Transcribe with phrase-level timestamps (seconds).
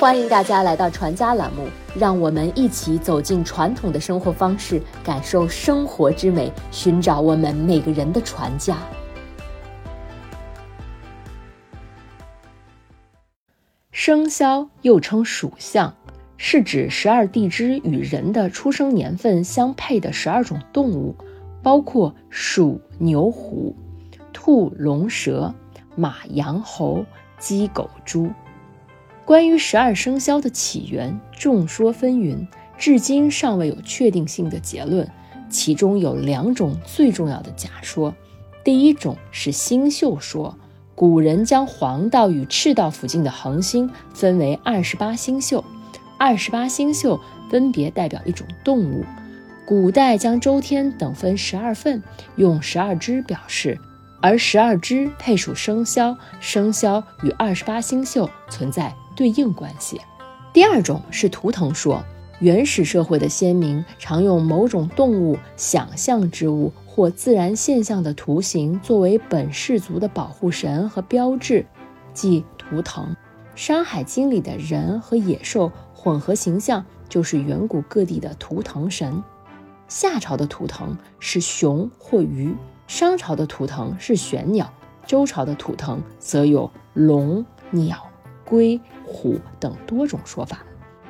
[0.00, 8.78] 欢迎大家来到传家栏目，让我们一起走进传统的生活方式，感受生活之美，寻找我们每个人的传家。
[13.92, 15.94] 生肖又称属相，
[16.38, 21.14] 是指十二地支与人的出生年份相配的十二种动物，
[21.62, 23.76] 包括鼠、牛、虎、
[24.32, 25.54] 兔、龙、蛇、
[25.94, 27.04] 马、羊、猴、
[27.38, 28.30] 鸡、狗、猪。
[29.30, 35.08] 关于十二生肖的起源，众说纷纭，至今尚未有确定性的结论。
[35.48, 38.12] 其中有两种最重要的假说。
[38.64, 40.58] 第一种是星宿说，
[40.96, 45.64] 古人将黄道与赤道附近的恒星分为二十八星宿，
[46.18, 49.04] 二十八星宿分别代表一种动物。
[49.64, 52.02] 古代将周天等分十二份，
[52.34, 53.78] 用十二支表示，
[54.20, 58.92] 而十二支配属生肖，生肖与二十八星宿存在。
[59.20, 60.00] 对应关系。
[60.50, 62.02] 第二种是图腾说，
[62.38, 71.66] 原始社会的先民常用某种动物、想象之物或自然现象的图形作为本氏族的保护神和标志，
[72.14, 73.04] 即图腾。
[73.54, 79.22] 《山海经》里的人和野兽混合形象就是远古各地的图腾神。
[79.86, 82.54] 夏朝的图腾是熊或鱼，
[82.86, 84.72] 商朝的图腾是玄鸟，
[85.06, 88.09] 周朝的图腾则有龙、鸟。
[88.50, 90.64] 龟、虎等多种说法，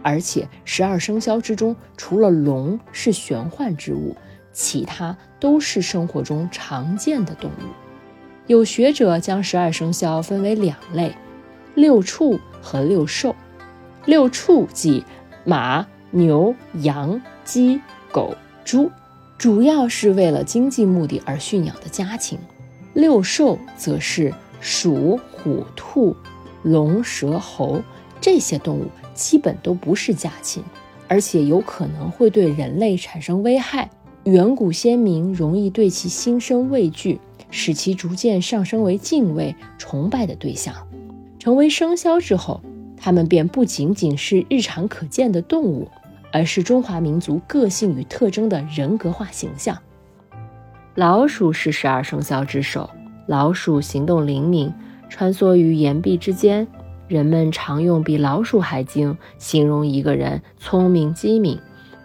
[0.00, 4.16] 而且十二生肖之中，除了龙是玄幻之物，
[4.52, 7.64] 其他都是生活中常见的动物。
[8.46, 11.12] 有学者将十二生肖分为两类：
[11.74, 13.34] 六畜和六兽。
[14.06, 15.02] 六畜即
[15.44, 17.80] 马、牛、羊、鸡、
[18.12, 18.90] 狗、猪，
[19.36, 22.38] 主要是为了经济目的而驯养的家禽；
[22.92, 26.14] 六兽则是鼠、虎、兔。
[26.64, 27.80] 龙、蛇、猴
[28.20, 30.64] 这些动物基本都不是家禽，
[31.06, 33.88] 而且有可能会对人类产生危害。
[34.24, 37.20] 远古先民容易对其心生畏惧，
[37.50, 40.74] 使其逐渐上升为敬畏、崇拜的对象。
[41.38, 42.62] 成为生肖之后，
[42.96, 45.86] 它们便不仅仅是日常可见的动物，
[46.32, 49.76] 而是中华民族个性与特征的人格化形象。
[50.94, 52.88] 老鼠是十二生肖之首，
[53.26, 54.72] 老鼠行动灵敏。
[55.14, 56.66] 穿梭于岩壁之间，
[57.06, 61.56] 人们常用比老鼠还精形容一个人聪明机敏。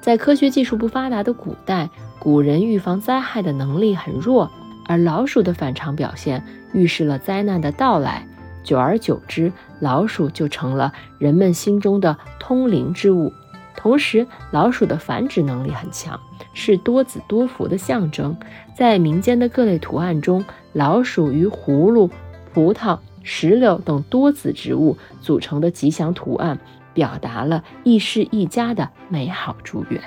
[0.00, 4.50] 在科学技术不发达的古代，古人预防灾害的能力很弱，
[4.86, 6.42] 而老鼠的反常表现
[6.74, 8.26] 预示了灾难的到来。
[8.64, 13.32] 久而久之，老鼠就成了人们心中的通灵之物。
[13.76, 16.18] 同时，老鼠的繁殖能力很强，
[16.54, 18.36] 是多子多福的象征。
[18.76, 22.10] 在民间的各类图案中，老鼠与葫芦。
[22.56, 26.58] 葡萄、石榴等多子植物组成的吉祥图案，
[26.94, 30.00] 表达了一世一家的美好祝愿。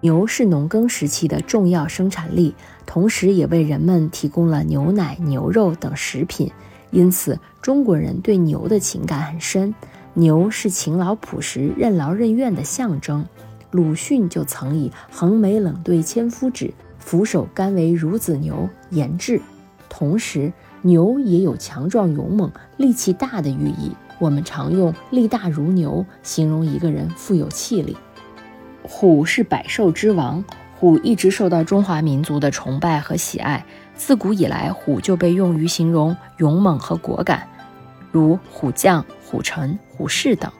[0.00, 2.56] 牛是农耕时期的重要生产力，
[2.86, 6.50] 同时也为人们提供了牛奶、牛肉等食品，
[6.90, 9.72] 因此中国人对牛的情感很深。
[10.12, 13.24] 牛是勤劳朴实、任劳任怨的象征。
[13.70, 19.40] 鲁迅就曾以“横眉冷对千夫指，俯首甘为孺子牛”言志。
[19.88, 20.52] 同时，
[20.86, 23.90] 牛也有强壮勇猛、力气大的寓意。
[24.18, 27.96] 我们常用“力大如牛”形容一个人富有气力。
[28.82, 30.44] 虎是百兽之王，
[30.78, 33.64] 虎一直受到中华民族的崇拜和喜爱。
[33.96, 37.48] 自古以来，虎就被用于形容勇猛和果敢，
[38.12, 40.52] 如虎将、虎臣、虎士等。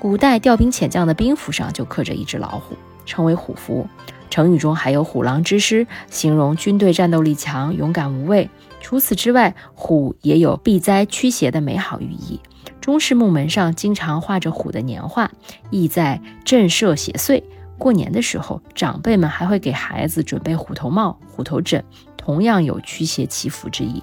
[0.00, 3.88] 古代调兵遣将的兵符上就刻着一只老虎，称为虎符。
[4.30, 8.48] 成语中还有“虎狼之师”，形容军队战斗力强、勇敢无畏。
[8.84, 12.38] 除此之外，虎也有避灾驱邪的美好寓意。
[12.82, 15.30] 中式木门上经常画着虎的年画，
[15.70, 17.42] 意在震慑邪祟。
[17.78, 21.82] 过年的时候，长辈们还会给孩子准备虎头帽、虎头枕，
[22.14, 24.02] 同样有驱邪祈福之意。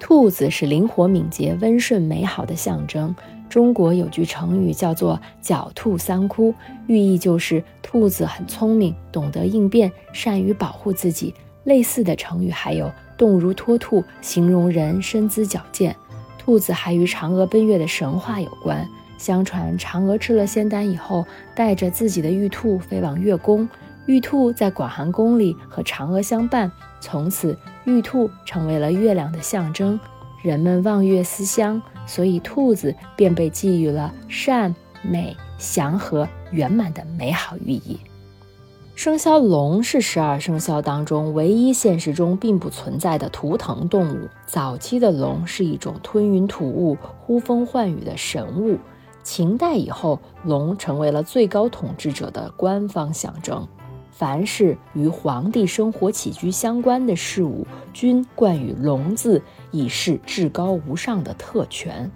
[0.00, 3.14] 兔子是灵活敏捷、温顺美好的象征。
[3.48, 6.52] 中国有句成语叫做“狡兔三窟”，
[6.88, 11.32] 寓意就是兔子很聪明，懂得应变，善于保护自己。
[11.62, 12.90] 类似的成语还有。
[13.22, 15.94] 动如脱兔，形容人身姿矫健。
[16.36, 18.84] 兔子还与嫦娥奔月的神话有关。
[19.16, 21.24] 相传嫦娥吃了仙丹以后，
[21.54, 23.68] 带着自己的玉兔飞往月宫。
[24.06, 26.68] 玉兔在广寒宫里和嫦娥相伴，
[27.00, 30.00] 从此玉兔成为了月亮的象征。
[30.42, 38.00] 人们望月思乡，所以兔子便被寄予了善、美、祥和、圆满的美好寓意。
[38.94, 44.28] 生肖龙是十二生肖当中唯一现实中并不存在的图腾动物。
[44.46, 48.78] 早期的龙是一种吞云吐雾、呼风唤雨的神物，
[49.24, 53.66] 秦代以后，龙成为了最高统治者的官方象征。
[54.10, 59.42] 凡是与皇帝生活起居相关的事物，均冠以“龙”字，
[59.72, 62.08] 以示至高无上的特权。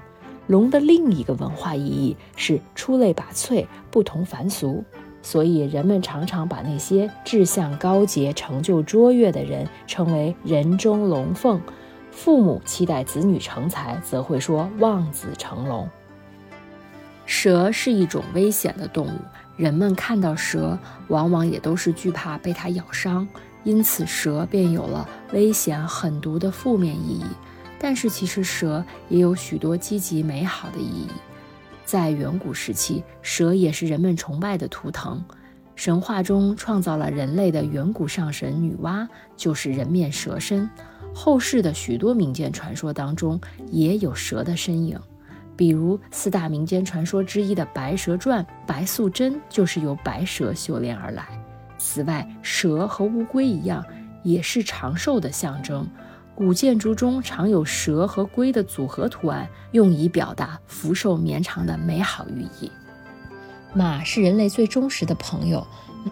[0.46, 4.84] 龙的另一个文化意义是出类拔萃、不同凡俗，
[5.26, 11.61] 所以人们常常把那些志向高洁、成就卓越的人称为“人中龙凤”。
[12.12, 15.88] 父母期待子女成才，则会说“望子成龙”。
[17.26, 19.19] 蛇是一种危险的动物，
[19.56, 20.78] 人们看到蛇，
[21.08, 23.26] 往往也都是惧怕被它咬伤，
[23.64, 27.25] 因此蛇便有了危险、狠毒的负面意义。
[27.81, 31.08] 但是，其实蛇也有许多积极美好的意义。
[31.86, 35.24] 在远古时期，蛇也是人们崇拜的图腾。
[35.76, 39.06] 神话中创造了人类的远古上神女娲，
[39.36, 40.68] 就是人面蛇身。
[41.14, 43.40] 后世的许多民间传说当中
[43.70, 44.98] 也有蛇的身影，
[45.56, 51.26] 比如四大民间传说之一的《白蛇传》，白素贞就是由白蛇修炼而来。
[51.78, 53.84] 此外，蛇和乌龟一样，
[54.22, 55.86] 也是长寿的象征。
[56.36, 62.70] 古建筑中常有蛇和龟的组合图案，用以表达福寿绵长的美好寓意。
[63.72, 65.66] 马是人类最忠实的朋友。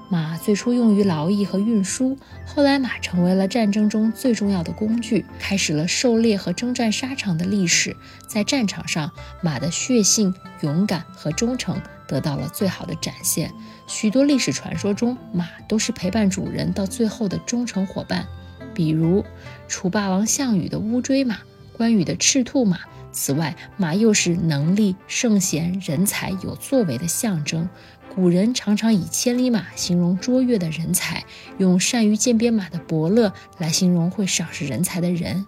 [0.08, 2.16] 马最初用于劳役和运输，
[2.46, 7.94] 后来马成为了战争中最重要的工具，开始了狩猎和征战沙场的历史。
[8.26, 9.12] 在战场上，
[9.42, 11.78] 马的血性、勇敢和忠诚
[12.08, 13.52] 得到了最好的展现。
[13.86, 18.26] 许多历史传说中，马都是陪伴主人到最后的忠诚伙伴。
[18.74, 19.24] 比如
[19.68, 21.38] 楚霸王项羽的乌骓马，
[21.72, 22.80] 关羽的赤兔马。
[23.12, 27.68] 此外，马又是能力、圣贤、人才、有作为的象征。
[28.12, 31.24] 古人常常以千里马形容卓越的人才，
[31.58, 35.46] 用善于鉴别马的伯乐来形容会赏识人才的人。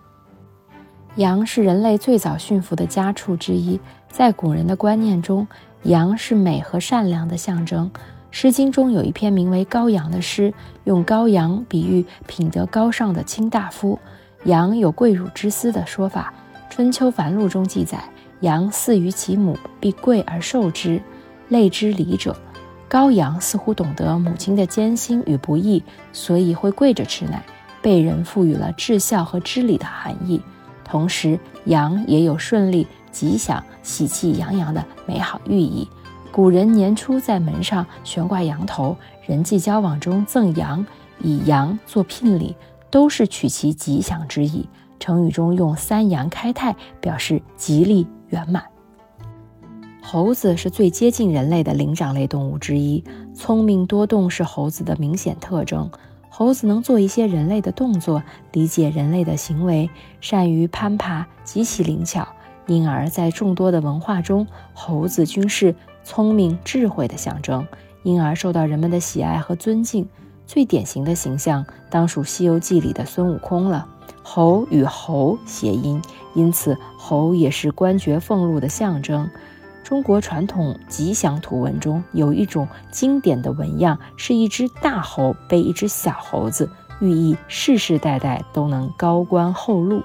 [1.16, 3.80] 羊是人类最早驯服的家畜之一，
[4.10, 5.48] 在古人的观念中，
[5.82, 7.90] 羊是美和善良的象征。
[8.38, 10.52] 《诗经》中有一篇名为《羔羊》的诗，
[10.84, 13.98] 用羔羊比喻品德高尚的卿大夫。
[14.44, 16.34] 羊有跪乳之思的说法，
[16.74, 17.98] 《春秋繁露》中记载
[18.40, 21.00] ：“羊饲于其母，必跪而受之，
[21.48, 22.36] 类之礼者。”
[22.90, 27.42] 羔羊似乎懂得母亲的艰辛与不易，所以会跪着吃奶，
[27.80, 30.42] 被人赋予了至孝和知礼的含义。
[30.84, 35.88] 同时，羊也有顺利、吉祥、喜气洋洋的美好寓意。
[36.36, 38.94] 古人年初在门上悬挂羊头，
[39.26, 40.84] 人际交往中赠羊，
[41.18, 42.54] 以羊做聘礼，
[42.90, 44.68] 都是取其吉祥之意。
[45.00, 48.62] 成语中用“三羊开泰”表示吉利圆满。
[50.02, 53.02] 猴子是最接近人类的灵长类动物之一，
[53.32, 55.90] 聪明多动是猴子的明显特征。
[56.28, 58.22] 猴子能做一些人类的动作，
[58.52, 59.88] 理解人类的行为，
[60.20, 62.28] 善于攀爬，极其灵巧。
[62.66, 65.74] 因而，在众多的文化中，猴子均是。
[66.06, 67.66] 聪明智慧的象征，
[68.04, 70.08] 因而受到人们的喜爱和尊敬。
[70.46, 73.84] 最典型的形象当属《西游记》里的孙悟空了。
[74.22, 76.00] 猴与猴谐音，
[76.34, 79.28] 因此猴也是官爵俸禄的象征。
[79.82, 86.70] 中国传统吉祥图文中有一种经典的纹样，是一只大猴背一只小猴子，
[87.00, 90.00] 寓意世世代代都能高官厚禄。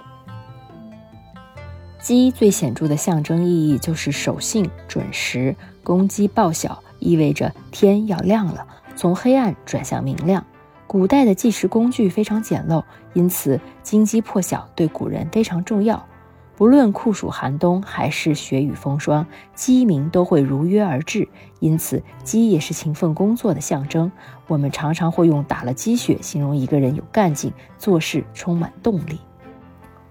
[2.01, 5.55] 鸡最显著的象征意义就是守信准时。
[5.83, 8.65] 公鸡报晓意味着天要亮了，
[8.95, 10.45] 从黑暗转向明亮。
[10.87, 16.05] 古代的计时工具非常简陋，因此金鸡破晓对古人非常重要。
[16.57, 21.27] 不论酷暑寒冬还是雪雨风霜，鸡鸣都会如约而至，
[21.59, 24.11] 因此鸡也是勤奋工作的象征。
[24.47, 29.19] 我们常常会用打了鸡血形容一个人有干劲，做事充满动力。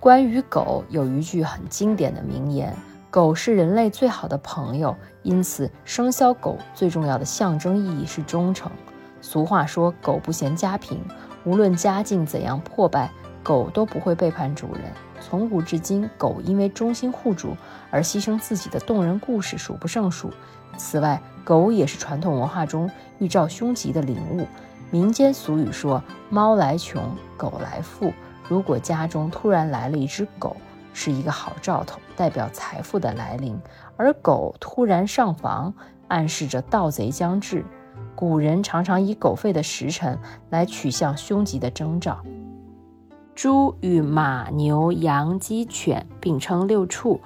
[0.00, 2.75] 关于狗，有一句很经典的名言。
[3.11, 8.73] 狗是人类最好的朋友，因此生肖狗最重要的象征意义是忠诚。
[9.21, 10.99] 俗话说：“狗不嫌家贫”，
[11.45, 13.11] 无论家境怎样破败，
[13.42, 14.85] 狗都不会背叛主人。
[15.21, 17.54] 从古至今，狗因为忠心护主
[17.90, 20.30] 而牺牲自己的动人故事数不胜数。
[20.78, 24.47] 此外，狗也是传统文化中预兆凶吉的灵物。
[24.90, 28.14] 民间俗语说：“猫来穷，狗来富。”
[28.50, 30.57] 如果家中突然来了一只狗，
[30.92, 33.54] 是一个好兆头，代表财富的来临；
[33.97, 35.73] 而狗突然上房，
[36.09, 37.64] 暗示着盗贼将至。
[38.16, 42.19] 古人常常以狗吠的时辰来取向凶吉的征兆。
[43.37, 47.21] 猪与马、牛、羊、鸡、犬并称六畜。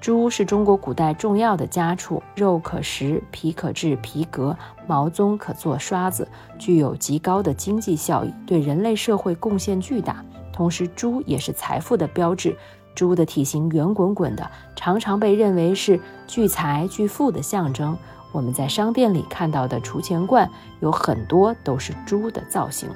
[0.00, 4.56] 猪是中国古代重要的家畜，肉可食，皮可制皮革，
[4.86, 10.24] 毛鬃可做刷子，具有极高的经济效益，对人类社会贡献巨大。
[10.58, 12.56] 同时，猪也是财富的标志。
[12.92, 17.96] 猪的体型圆滚滚的，常常被认为是聚财聚富的象征。
[18.32, 20.50] 我们在商店里看到的储钱罐
[20.80, 22.88] 有很多都是猪的造型。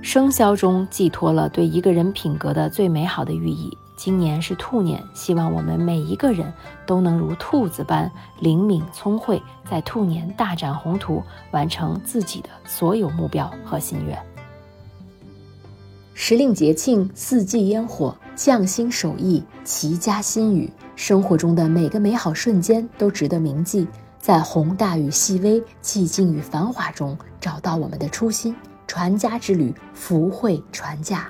[0.00, 3.76] 生肖中寄托了对一个人品格的最美好的寓意。
[3.94, 6.50] 今年是兔年，希望我们每一个人
[6.86, 8.10] 都能如兔子般
[8.40, 14.18] 灵敏聪慧，在兔年大展宏图，完成自己的所有目标和心愿。
[16.14, 20.70] 时令节庆，四季烟火，匠心手艺，齐家新语。
[20.94, 23.86] 生活中的每个美好瞬间都值得铭记，
[24.18, 28.54] 在宏大与细微、寂静与繁华中，找到我们的初心。
[28.86, 31.26] 传家之旅，福慧传家。